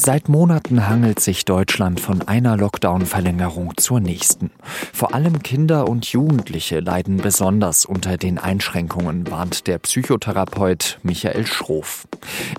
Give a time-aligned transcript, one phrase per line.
[0.00, 4.52] Seit Monaten hangelt sich Deutschland von einer Lockdown-Verlängerung zur nächsten.
[4.92, 12.06] Vor allem Kinder und Jugendliche leiden besonders unter den Einschränkungen, warnt der Psychotherapeut Michael Schroff.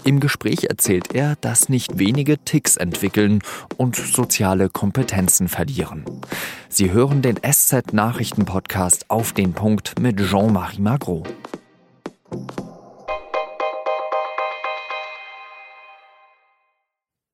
[0.03, 3.39] Im Gespräch erzählt er, dass nicht wenige Ticks entwickeln
[3.77, 6.03] und soziale Kompetenzen verlieren.
[6.67, 11.23] Sie hören den SZ-Nachrichten-Podcast auf den Punkt mit Jean-Marie Magro.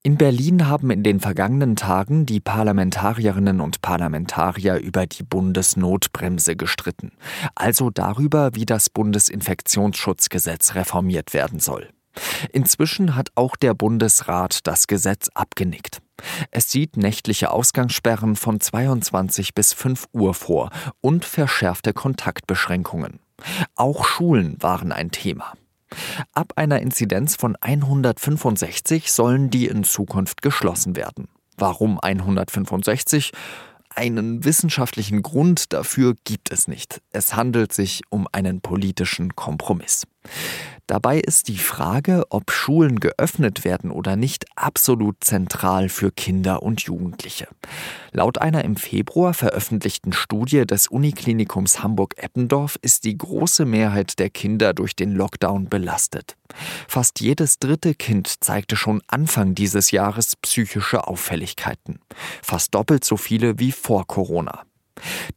[0.06, 7.14] In Berlin haben in den vergangenen Tagen die Parlamentarierinnen und Parlamentarier über die Bundesnotbremse gestritten,
[7.56, 11.90] also darüber, wie das Bundesinfektionsschutzgesetz reformiert werden soll.
[12.54, 16.04] Inzwischen hat auch der Bundesrat das Gesetz abgenickt.
[16.52, 20.70] Es sieht nächtliche Ausgangssperren von 22 bis 5 Uhr vor
[21.02, 23.22] und verschärfte Kontaktbeschränkungen.
[23.74, 25.54] Auch Schulen waren ein Thema.
[26.34, 31.28] Ab einer Inzidenz von 165 sollen die in Zukunft geschlossen werden.
[31.58, 33.32] Warum 165?
[33.98, 37.02] Einen wissenschaftlichen Grund dafür gibt es nicht.
[37.12, 40.04] Es handelt sich um einen politischen Kompromiss.
[40.86, 46.82] Dabei ist die Frage, ob Schulen geöffnet werden oder nicht, absolut zentral für Kinder und
[46.82, 47.48] Jugendliche.
[48.12, 54.74] Laut einer im Februar veröffentlichten Studie des Uniklinikums Hamburg-Eppendorf ist die große Mehrheit der Kinder
[54.74, 56.36] durch den Lockdown belastet.
[56.88, 62.00] Fast jedes dritte Kind zeigte schon Anfang dieses Jahres psychische Auffälligkeiten.
[62.42, 64.64] Fast doppelt so viele wie vor Corona.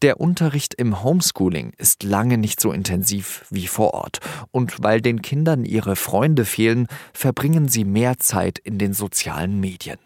[0.03, 4.21] Der Unterricht im Homeschooling ist lange nicht so intensiv wie vor Ort.
[4.53, 9.99] Und weil den Kindern ihre Freunde fehlen, verbringen sie mehr Zeit in den sozialen Medien.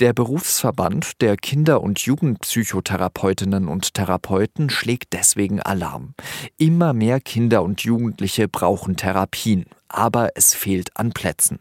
[0.00, 6.14] Der Berufsverband der Kinder- und Jugendpsychotherapeutinnen und Therapeuten schlägt deswegen Alarm.
[6.56, 11.58] Immer mehr Kinder und Jugendliche brauchen Therapien, aber es fehlt an Plätzen.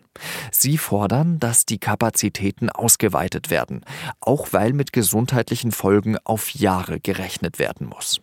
[0.51, 3.81] Sie fordern, dass die Kapazitäten ausgeweitet werden,
[4.19, 8.21] auch weil mit gesundheitlichen Folgen auf Jahre gerechnet werden muss.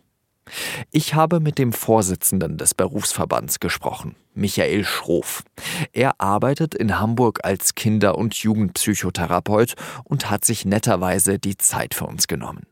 [0.91, 5.43] Ich habe mit dem Vorsitzenden des Berufsverbands gesprochen, Michael Schroff.
[5.91, 12.05] Er arbeitet in Hamburg als Kinder- und Jugendpsychotherapeut und hat sich netterweise die Zeit für
[12.05, 12.67] uns genommen.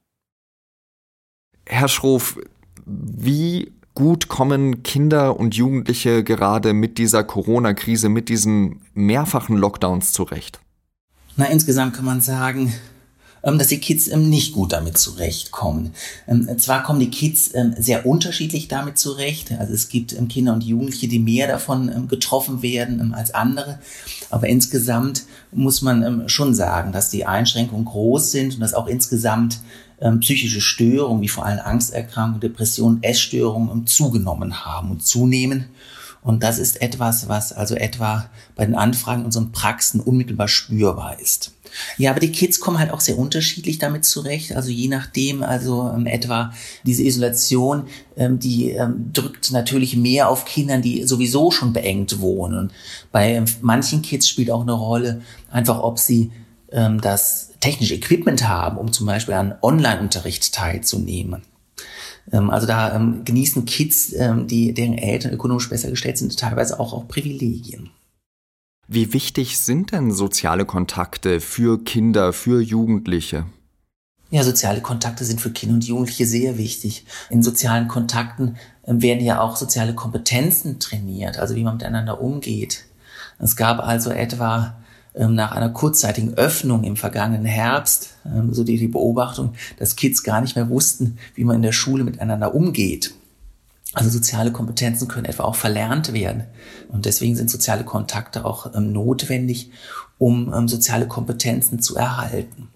[1.65, 2.37] Herr Schroff,
[2.85, 10.59] wie gut kommen Kinder und Jugendliche gerade mit dieser Corona-Krise, mit diesen mehrfachen Lockdowns zurecht?
[11.35, 12.73] Na, insgesamt kann man sagen,
[13.43, 15.93] ähm, dass die Kids ähm, nicht gut damit zurechtkommen.
[16.27, 19.51] Ähm, zwar kommen die Kids sehr unterschiedlich damit zurecht.
[19.59, 23.79] Also es gibt Kinder und Jugendliche, die mehr davon getroffen werden als andere.
[24.29, 29.59] Aber insgesamt muss man schon sagen, dass die Einschränkungen groß sind und dass auch insgesamt
[30.19, 35.65] psychische Störungen wie vor allem Angsterkrankungen, Depressionen, Essstörungen zugenommen haben und zunehmen.
[36.21, 41.19] Und das ist etwas, was also etwa bei den Anfragen in unseren Praxen unmittelbar spürbar
[41.19, 41.51] ist.
[41.97, 44.55] Ja, aber die Kids kommen halt auch sehr unterschiedlich damit zurecht.
[44.55, 46.53] Also je nachdem, also ähm, etwa
[46.83, 52.57] diese Isolation, ähm, die ähm, drückt natürlich mehr auf Kindern, die sowieso schon beengt wohnen.
[52.57, 52.71] Und
[53.11, 56.31] bei ähm, manchen Kids spielt auch eine Rolle, einfach ob sie
[56.73, 61.43] ähm, das technische Equipment haben, um zum Beispiel an Online-Unterricht teilzunehmen.
[62.31, 64.13] Ähm, also da genießen Kids,
[64.45, 67.89] die, deren Eltern ökonomisch besser gestellt sind, teilweise auch, auch Privilegien.
[68.87, 73.45] Wie wichtig sind denn soziale Kontakte für Kinder, für Jugendliche?
[74.29, 77.05] Ja, soziale Kontakte sind für Kinder und Jugendliche sehr wichtig.
[77.29, 82.85] In sozialen Kontakten ähm, werden ja auch soziale Kompetenzen trainiert, also wie man miteinander umgeht.
[83.39, 84.82] Es gab also etwa ähm,
[85.13, 90.41] nach einer kurzzeitigen Öffnung im vergangenen Herbst ähm, so die, die Beobachtung, dass Kids gar
[90.41, 93.13] nicht mehr wussten, wie man in der Schule miteinander umgeht.
[93.93, 96.45] Also soziale Kompetenzen können etwa auch verlernt werden.
[96.89, 99.69] Und deswegen sind soziale Kontakte auch ähm, notwendig,
[100.17, 102.69] um ähm, soziale Kompetenzen zu erhalten.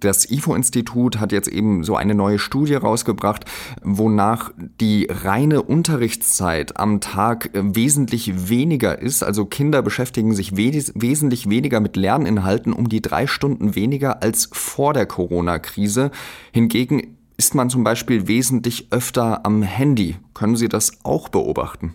[0.00, 3.44] Das IFO-Institut hat jetzt eben so eine neue Studie rausgebracht,
[3.82, 4.50] wonach
[4.80, 9.22] die reine Unterrichtszeit am Tag äh, wesentlich weniger ist.
[9.22, 14.50] Also Kinder beschäftigen sich wes wesentlich weniger mit Lerninhalten, um die drei Stunden weniger als
[14.52, 16.10] vor der Corona-Krise.
[16.52, 20.16] Hingegen ist man zum Beispiel wesentlich öfter am Handy.
[20.34, 21.94] Können Sie das auch beobachten?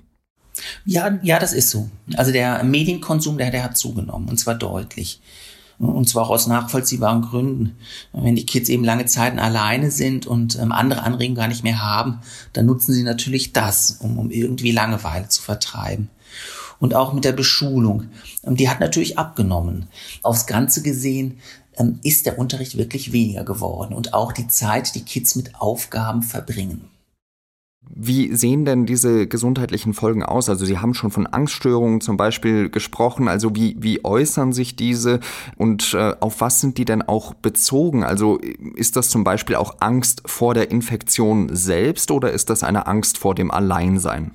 [0.85, 1.89] Ja, ja, das ist so.
[2.15, 5.21] Also der Medienkonsum, der, der hat zugenommen und zwar deutlich.
[5.79, 7.77] Und zwar auch aus nachvollziehbaren Gründen.
[8.11, 11.81] Wenn die Kids eben lange Zeiten alleine sind und ähm, andere Anregungen gar nicht mehr
[11.81, 12.19] haben,
[12.51, 16.09] dann nutzen sie natürlich das, um, um irgendwie Langeweile zu vertreiben.
[16.79, 18.07] Und auch mit der Beschulung.
[18.43, 19.87] Ähm, die hat natürlich abgenommen.
[20.21, 21.39] Aufs Ganze gesehen
[21.77, 26.23] ähm, ist der Unterricht wirklich weniger geworden und auch die Zeit, die Kids mit Aufgaben
[26.23, 26.89] verbringen.
[28.01, 30.47] Wie sehen denn diese gesundheitlichen Folgen aus?
[30.47, 33.27] Also Sie haben schon von Angststörungen zum Beispiel gesprochen.
[33.27, 35.19] Also wie, wie äußern sich diese
[35.57, 38.05] und äh, auf was sind die denn auch bezogen?
[38.05, 38.39] Also
[38.75, 43.17] ist das zum Beispiel auch Angst vor der Infektion selbst oder ist das eine Angst
[43.17, 44.31] vor dem Alleinsein?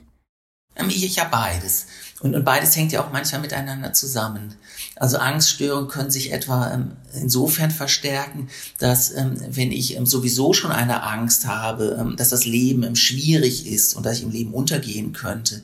[0.77, 1.87] Ähm, ich, habe beides.
[2.21, 4.55] Und, und beides hängt ja auch manchmal miteinander zusammen.
[4.97, 8.49] Also Angststörungen können sich etwa ähm, insofern verstärken,
[8.79, 13.95] dass ähm, wenn ich ähm, sowieso schon eine Angst habe, dass das Leben schwierig ist
[13.95, 15.63] und dass ich im Leben untergehen könnte,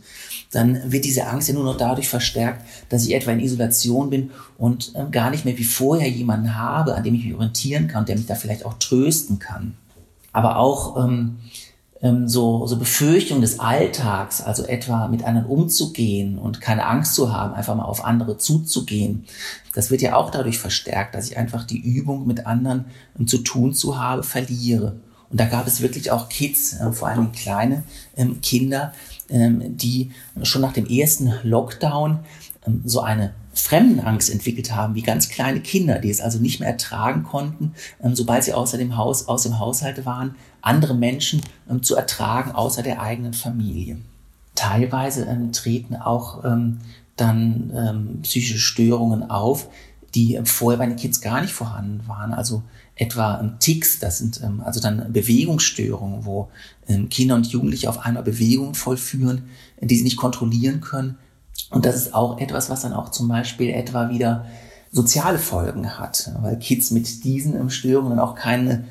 [0.51, 4.31] dann wird diese Angst ja nur noch dadurch verstärkt, dass ich etwa in Isolation bin
[4.59, 8.17] und gar nicht mehr wie vorher jemanden habe, an dem ich mich orientieren kann, der
[8.17, 9.75] mich da vielleicht auch trösten kann.
[10.33, 11.09] Aber auch
[12.03, 17.53] so, so Befürchtung des Alltags, also etwa mit anderen umzugehen und keine Angst zu haben,
[17.53, 19.27] einfach mal auf andere zuzugehen,
[19.75, 22.87] das wird ja auch dadurch verstärkt, dass ich einfach die Übung mit anderen
[23.19, 24.97] ähm, zu tun zu habe, verliere.
[25.31, 27.85] Und da gab es wirklich auch Kids, äh, vor allem kleine
[28.17, 28.93] ähm, Kinder,
[29.29, 30.11] ähm, die
[30.43, 32.21] schon nach dem ersten Lockdown
[32.67, 36.69] ähm, so eine Fremdenangst entwickelt haben, wie ganz kleine Kinder, die es also nicht mehr
[36.69, 41.83] ertragen konnten, ähm, sobald sie außer dem Haus, aus dem Haushalt waren, andere Menschen ähm,
[41.83, 43.99] zu ertragen, außer der eigenen Familie.
[44.55, 46.43] Teilweise ähm, treten auch
[47.17, 49.69] dann psychische Störungen auf,
[50.15, 52.33] die vorher bei den Kids gar nicht vorhanden waren.
[52.33, 52.63] Also
[52.97, 56.49] etwa Ticks, das sind also dann Bewegungsstörungen, wo
[57.11, 59.43] Kinder und Jugendliche auf einmal Bewegungen vollführen,
[59.83, 61.19] die sie nicht kontrollieren können.
[61.71, 64.47] Und das ist auch etwas, was dann auch zum Beispiel etwa wieder
[64.93, 68.85] soziale Folgen hat, weil Kids mit diesen Störungen auch keine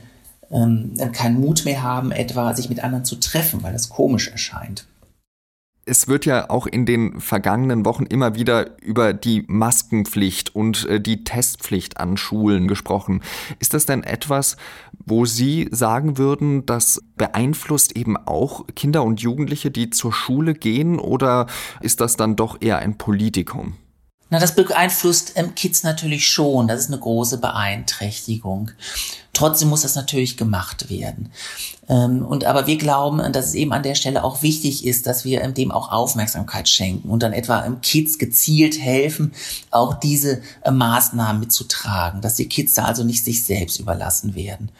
[0.51, 4.85] ähm, keinen Mut mehr haben, etwa sich mit anderen zu treffen, weil das komisch erscheint.
[5.89, 11.01] Es wird ja auch in den vergangenen Wochen immer wieder über die Maskenpflicht und äh,
[11.01, 13.23] die Testpflicht an Schulen gesprochen.
[13.57, 14.55] Ist das denn etwas,
[15.05, 20.99] wo Sie sagen würden, das beeinflusst eben auch Kinder und Jugendliche, die zur Schule gehen,
[20.99, 21.47] oder
[21.81, 23.75] ist das dann doch eher ein Politikum?
[24.29, 26.67] Na, das beeinflusst ähm, Kids natürlich schon.
[26.67, 28.71] Das ist eine große Beeinträchtigung.
[29.39, 31.31] Trotzdem muss das natürlich gemacht werden.
[31.89, 35.23] Ähm, und aber wir glauben, dass es eben an der Stelle auch wichtig ist, dass
[35.23, 39.31] wir ähm, dem auch Aufmerksamkeit schenken und dann etwa ähm, Kids gezielt helfen,
[39.71, 44.71] auch diese äh, Maßnahmen mitzutragen, dass die Kids da also nicht sich selbst überlassen werden.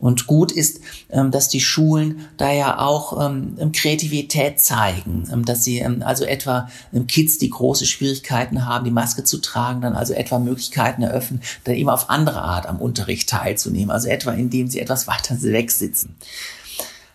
[0.00, 3.30] Und gut ist, dass die Schulen da ja auch
[3.72, 6.68] Kreativität zeigen, dass sie also etwa
[7.06, 11.76] Kids, die große Schwierigkeiten haben, die Maske zu tragen, dann also etwa Möglichkeiten eröffnen, dann
[11.76, 16.16] eben auf andere Art am Unterricht teilzunehmen also etwa indem sie etwas weiter weg sitzen.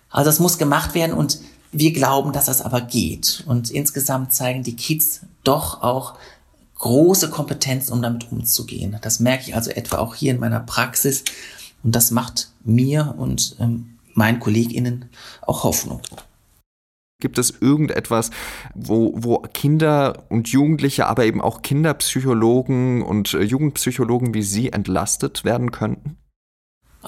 [0.10, 1.40] Also das muss gemacht werden und
[1.72, 3.44] wir glauben, dass das aber geht.
[3.46, 6.16] Und insgesamt zeigen die Kids doch auch
[6.76, 8.98] große Kompetenzen, um damit umzugehen.
[9.02, 11.24] Das merke ich also etwa auch hier in meiner Praxis.
[11.84, 15.06] Und das macht mir und ähm, meinen KollegInnen
[15.42, 16.02] auch Hoffnung.
[17.20, 18.30] Gibt es irgendetwas,
[18.76, 25.44] wo, wo Kinder und Jugendliche, aber eben auch Kinderpsychologen und äh, Jugendpsychologen wie Sie entlastet
[25.44, 26.18] werden könnten?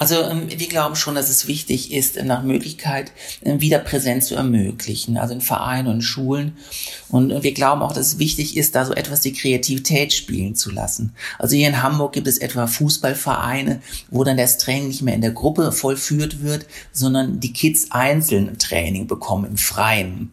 [0.00, 3.12] Also ähm, wir glauben schon, dass es wichtig ist, äh, nach Möglichkeit
[3.42, 6.56] äh, wieder Präsenz zu ermöglichen, also in Vereinen und Schulen.
[7.10, 10.54] Und äh, wir glauben auch, dass es wichtig ist, da so etwas die Kreativität spielen
[10.54, 11.12] zu lassen.
[11.38, 15.20] Also hier in Hamburg gibt es etwa Fußballvereine, wo dann das Training nicht mehr in
[15.20, 20.32] der Gruppe vollführt wird, sondern die Kids einzeln Training bekommen im Freien.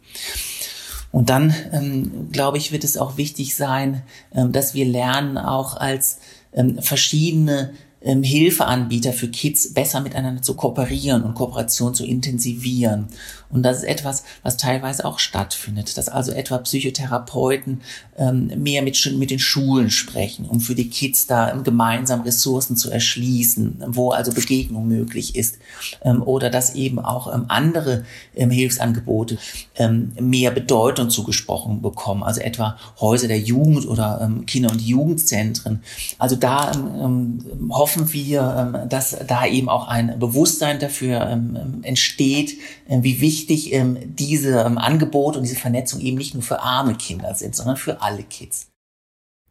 [1.12, 5.76] Und dann, ähm, glaube ich, wird es auch wichtig sein, ähm, dass wir lernen, auch
[5.76, 6.20] als
[6.54, 13.08] ähm, verschiedene ähm, Hilfeanbieter für Kids besser miteinander zu kooperieren und Kooperation zu intensivieren.
[13.50, 17.82] Und das ist etwas, was teilweise auch stattfindet, dass also etwa Psychotherapeuten
[18.18, 22.76] ähm, mehr mit, mit den Schulen sprechen, um für die Kids da ähm, gemeinsam Ressourcen
[22.76, 25.60] zu erschließen, wo also Begegnung möglich ist.
[26.04, 29.38] Ähm, oder dass eben auch ähm, andere ähm, Hilfsangebote
[29.76, 35.82] ähm, mehr Bedeutung zugesprochen bekommen, also etwa Häuser der Jugend oder ähm, Kinder- und Jugendzentren.
[36.18, 42.58] Also da ähm, hoffen wir, ähm, dass da eben auch ein Bewusstsein dafür ähm, entsteht,
[42.88, 46.96] äh, wie wichtig ähm, diese ähm, Angebote und diese Vernetzung eben nicht nur für arme
[46.96, 48.68] Kinder sind, sondern für alle Kids.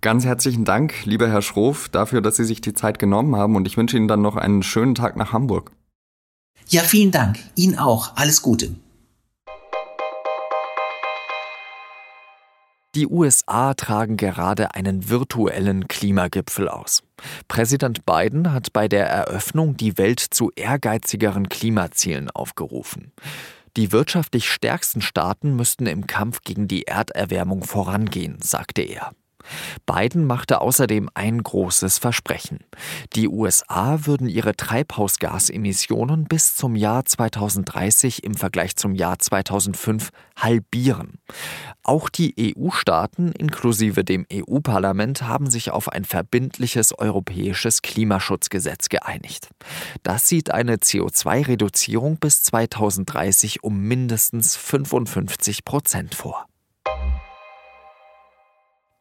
[0.00, 3.66] Ganz herzlichen Dank, lieber Herr Schroff, dafür, dass Sie sich die Zeit genommen haben und
[3.66, 5.72] ich wünsche Ihnen dann noch einen schönen Tag nach Hamburg.
[6.68, 7.38] Ja, vielen Dank.
[7.54, 8.16] Ihnen auch.
[8.16, 8.74] Alles Gute.
[12.96, 17.02] Die USA tragen gerade einen virtuellen Klimagipfel aus.
[17.46, 23.12] Präsident Biden hat bei der Eröffnung die Welt zu ehrgeizigeren Klimazielen aufgerufen.
[23.76, 29.12] Die wirtschaftlich stärksten Staaten müssten im Kampf gegen die Erderwärmung vorangehen, sagte er.
[29.86, 32.60] Biden machte außerdem ein großes Versprechen.
[33.14, 41.18] Die USA würden ihre Treibhausgasemissionen bis zum Jahr 2030 im Vergleich zum Jahr 2005 halbieren.
[41.82, 49.48] Auch die EU-Staaten inklusive dem EU-Parlament haben sich auf ein verbindliches europäisches Klimaschutzgesetz geeinigt.
[50.02, 56.46] Das sieht eine CO2-Reduzierung bis 2030 um mindestens 55 Prozent vor.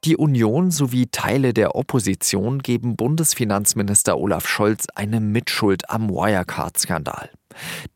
[0.06, 7.32] Die Union sowie Teile der Opposition geben Bundesfinanzminister Olaf Scholz eine Mitschuld am Wirecard-Skandal.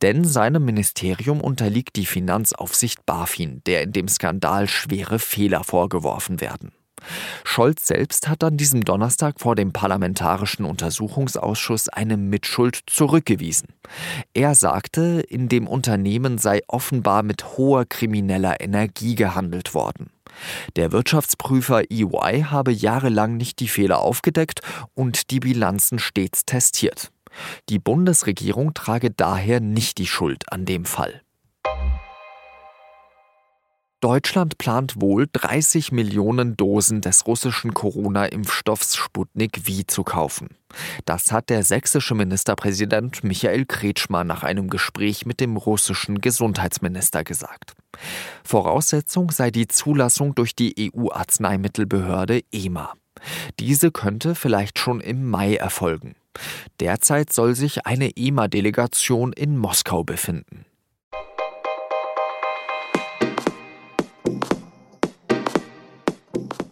[0.01, 6.71] Denn seinem Ministerium unterliegt die Finanzaufsicht BaFin, der in dem Skandal schwere Fehler vorgeworfen werden.
[7.43, 13.67] Scholz selbst hat an diesem Donnerstag vor dem Parlamentarischen Untersuchungsausschuss eine Mitschuld zurückgewiesen.
[14.33, 20.09] Er sagte, in dem Unternehmen sei offenbar mit hoher krimineller Energie gehandelt worden.
[20.75, 24.61] Der Wirtschaftsprüfer EY habe jahrelang nicht die Fehler aufgedeckt
[24.93, 27.11] und die Bilanzen stets testiert.
[27.69, 31.21] Die Bundesregierung trage daher nicht die Schuld an dem Fall.
[34.01, 40.55] Deutschland plant wohl 30 Millionen Dosen des russischen Corona-Impfstoffs Sputnik V zu kaufen.
[41.03, 47.73] Das hat der sächsische Ministerpräsident Michael Kretschmer nach einem Gespräch mit dem russischen Gesundheitsminister gesagt.
[48.45, 52.93] Voraussetzung sei die Zulassung durch die EU-Arzneimittelbehörde EMA.
[53.59, 56.15] Diese könnte vielleicht schon im Mai erfolgen.
[56.79, 60.65] Derzeit soll sich eine EMA-Delegation in Moskau befinden.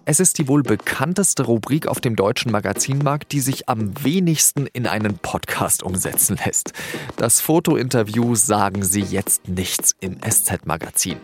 [0.10, 4.88] Es ist die wohl bekannteste Rubrik auf dem deutschen Magazinmarkt, die sich am wenigsten in
[4.88, 6.72] einen Podcast umsetzen lässt.
[7.18, 11.18] Das Fotointerview sagen Sie jetzt nichts im SZ-Magazin.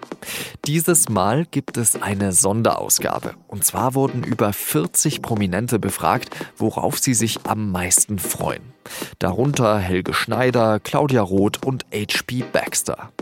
[0.68, 3.36] Dieses Mal gibt es eine Sonderausgabe.
[3.48, 8.74] Und zwar wurden über 40 Prominente befragt, worauf sie sich am meisten freuen.
[9.18, 12.44] Darunter Helge Schneider, Claudia Roth und H.P.
[12.52, 13.14] Baxter.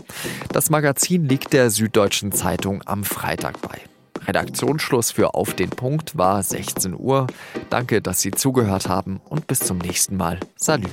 [0.52, 3.91] Das Magazin liegt der Süddeutschen Zeitung am Freitag bei.
[4.26, 7.26] Redaktionsschluss für Auf den Punkt war 16 Uhr.
[7.70, 10.40] Danke, dass Sie zugehört haben und bis zum nächsten Mal.
[10.56, 10.88] Salü.